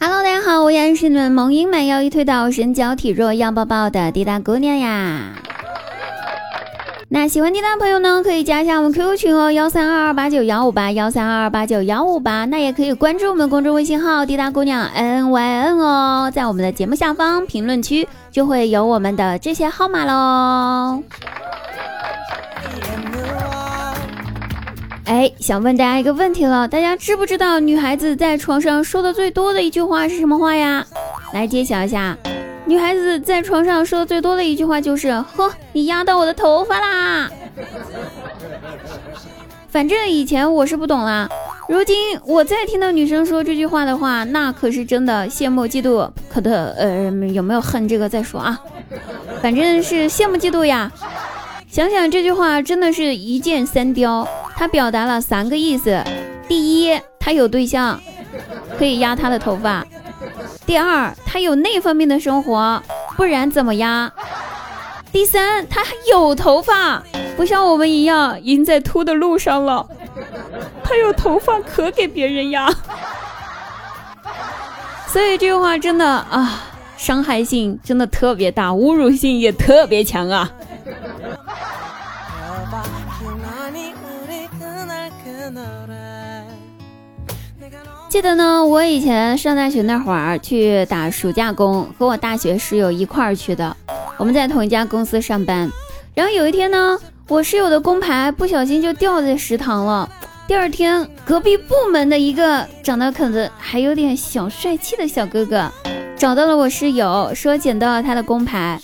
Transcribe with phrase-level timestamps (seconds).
[0.00, 5.34] Hello，大家好，我依然是你们萌音满腰一推倒身娇体弱要抱抱的滴答姑娘呀。
[7.08, 12.44] 那喜欢滴答朋友呢，可以加一下我们 QQ 群哦，幺三二二八九幺五八幺三二二八九幺五八。
[12.46, 21.04] 那也可以关注我们公众微信号滴答姑娘 N Y N 哦，在我们的节目下方评论区就会有我们的这些号码喽。
[25.04, 30.84] 哎，想问大家一个问题了，大家知不知道女孩子在床上说的最多的一句话是什么话呀？
[31.34, 32.16] 来揭晓一下，
[32.64, 37.30] 女孩子在床上说的最多的一句话就是：呵，你压到我的头发啦！
[39.68, 41.28] 反正以前我是不懂啦，
[41.68, 48.58] 如今我再听到女生说这句话的话，那可是真的羡慕嫉妒，可的呃有没有恨这个再说啊？
[49.42, 50.90] 反正是羡慕嫉妒呀。
[51.68, 54.26] 想想这句话真的是一箭三雕。
[54.56, 56.02] 他表达了三个意思：
[56.48, 58.00] 第一，他有对象，
[58.78, 59.82] 可以压他的头发；
[60.64, 62.82] 第二，他有那方面的生活，
[63.16, 64.10] 不然怎么压；
[65.12, 67.02] 第三，他还有头发，
[67.36, 69.86] 不像我们一样已经在秃的路上了，
[70.82, 72.70] 他有头发可给别人压。
[75.08, 76.64] 所以这句话真的啊，
[76.96, 80.50] 伤害性真的特别大，侮辱性也特别强啊。
[88.08, 93.76] 记得呢，我以前上大学那会儿去打暑假工，和我大学室友一块儿去的。
[94.16, 95.68] 我们在同一家公司上班，
[96.14, 100.08] 然后有一天呢，我室友的工牌不小心就掉在食堂了。
[100.46, 105.68] 第二天，隔壁部门的一个长得可能还有点小帅气的小哥哥
[106.16, 108.80] 找到了我室友，说捡到了他的工牌。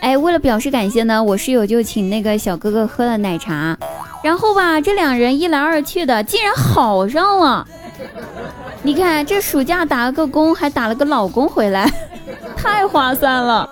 [0.00, 3.76] 哎，为了表示感谢呢，我室友就请那个小哥哥喝了奶茶，
[4.22, 7.66] 然后吧，这两人一来二去的，竟然好上了。
[8.82, 11.90] 你看，这暑假打了个工，还打了个老公回来，
[12.56, 13.68] 太划算了。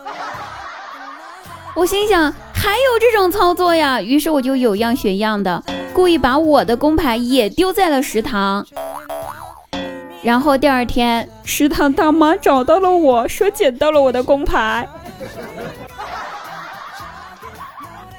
[1.74, 4.02] 我心想，还有这种操作呀？
[4.02, 5.62] 于是我就有样学样的，
[5.94, 8.66] 故意把我的工牌也丢在了食堂。
[10.22, 14.86] 然后第二天，食堂大妈找到了我说捡到了我的工牌。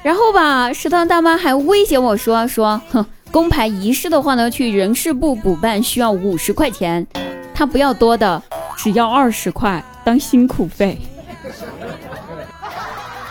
[0.02, 7.06] 然后吧，食堂大妈还威胁我说：“说，哼，工牌遗失的话呢，去人事部补办需要五十块钱，
[7.54, 8.42] 他不要多的，
[8.76, 10.98] 只要二十块当辛苦费。”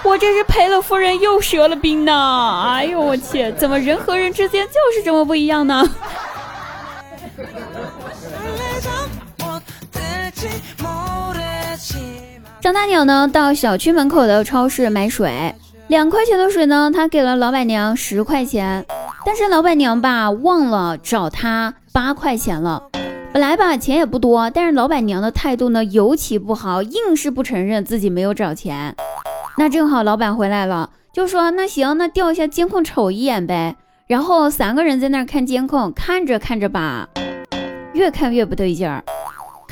[0.05, 2.63] 我这是赔了夫人又折了兵呢！
[2.71, 5.83] 哎呦我去，怎么人和人之间就是这么不一样呢？
[12.61, 15.53] 张大鸟呢，到小区门口的超市买水。
[15.89, 18.85] 两块钱的水呢，他给了老板娘十块钱，
[19.25, 22.83] 但是老板娘吧忘了找他八块钱了。
[23.33, 28.95] 本来吧钱也不多，但是老板娘的态度呢尤其不好，硬是不承认自己没有找钱。
[29.57, 33.75] 那正好老板回来了，就说那行，那调一下监控瞅一眼呗。
[34.05, 37.09] 然后三个人在那看监控，看着看着吧，
[37.93, 39.03] 越看越不对劲儿。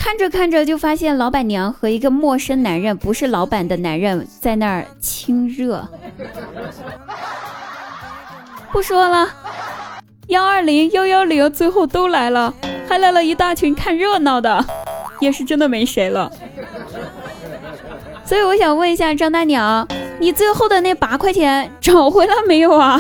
[0.07, 5.85] 看着看着就发现老板娘和一个陌生男人，不是老板的男人，在那儿亲热。
[8.72, 9.28] 不说了，
[10.28, 12.53] 幺二零幺幺零最后都来了，
[12.88, 14.66] 还来了一大群看热闹的，
[15.19, 16.31] 也是真的没谁了。
[18.23, 19.85] 所以我想问一下张大娘，
[20.22, 22.97] 你最后的那八块钱找回来没有啊？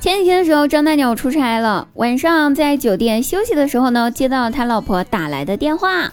[0.00, 6.10] 前几天的时候，张大鸟出差了，晚上在酒店休息的时候呢，接到他老婆打来的电话。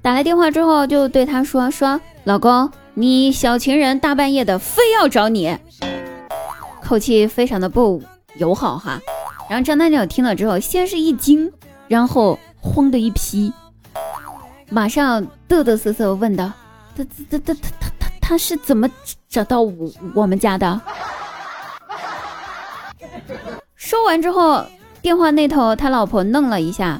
[0.00, 5.56] 打来电话之后，就对他说：“说老公，你小情人大半夜的非要找你，
[6.82, 8.02] 口气非常的不
[8.34, 9.00] 友好哈。”
[9.48, 11.52] 然后张大鸟听了之后，先是一惊，
[11.86, 13.52] 然后慌的一批，
[14.70, 16.50] 马上嘚嘚瑟瑟问道
[16.98, 18.90] ：“他他他他他他他是怎么
[19.28, 20.80] 找到我我们家的？”
[23.92, 24.64] 说完之后，
[25.02, 26.98] 电话那头他老婆愣了一下，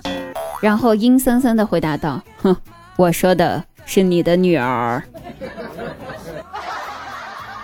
[0.60, 2.54] 然后阴森森的回答道：“哼，
[2.96, 5.02] 我说的是你的女儿。”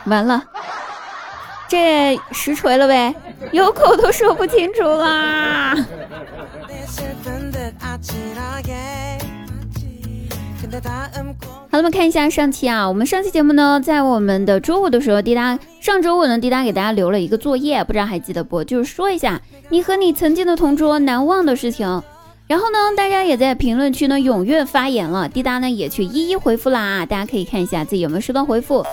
[0.08, 0.42] 完了，
[1.69, 3.14] 这实锤了呗，
[3.52, 5.76] 有口都说不清楚啦。
[11.70, 18.62] 好了，我们看一下上期啊，我们上期节目呢，在我们的周五的时候，滴答上周五呢，滴答给大家留了一个作业，不知道还记得不？
[18.65, 22.03] 就是说一下你和你曾经的同桌难忘的事情。
[22.47, 27.06] 然后呢，大家也在评论区呢踊跃发言了，滴答呢也去一一回复啦。
[27.06, 28.85] 大家可以看一下自己有没有收到回复，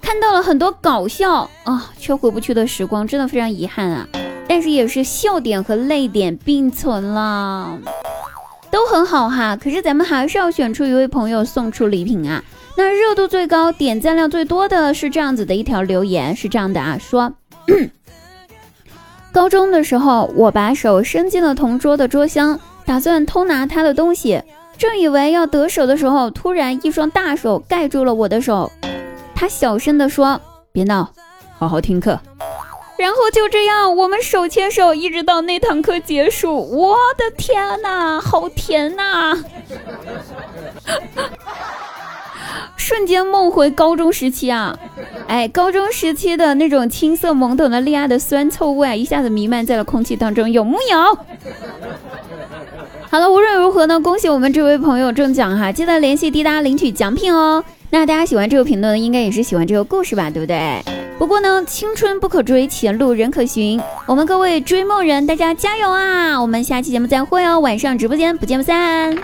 [0.00, 4.08] 看到了很多搞笑啊，却回不去的时光，真的非常遗憾啊。
[4.48, 7.78] 但是也是笑点和泪点并存了，
[8.72, 9.56] 都很好哈。
[9.56, 12.42] 可是咱们还是要选出一位朋友送出礼品啊。
[12.76, 17.34] 那热度最高、点赞量最多的是这样子的一条留言，是这样的啊，说。
[19.30, 24.42] 高中的时候，我把手伸进了同桌的桌箱，打算偷拿他的东西。
[24.78, 28.72] 正以为要得手的时候，突然一双大手盖住了我的手。
[29.34, 30.40] 他小声地说
[30.72, 31.12] ：“别闹，
[31.58, 32.18] 好好听课。”
[33.02, 36.56] 然后就这样，我们手牵手一直到那堂课结束。
[36.56, 39.36] 我的天哪，好甜呐！
[42.76, 44.78] 瞬间梦回高中时期啊！
[45.26, 51.18] 哎，高中时期的那种青涩懵懂的恋爱的酸臭味啊，一下子弥漫在了空气当中，有木有？
[53.10, 55.72] 好了，无论如何呢，恭喜我们这位朋友中奖哈！
[55.72, 57.64] 记得联系滴答领取奖品哦。
[57.90, 60.80] 那大家喜欢这个评论，应该也是喜欢这个故事吧，对不对？
[61.22, 63.80] 不过呢，青春不可追，前路人可寻。
[64.06, 66.42] 我们各位追梦人，大家加油啊！
[66.42, 69.16] 我们下期节目再会哦，晚上直播间不见不散。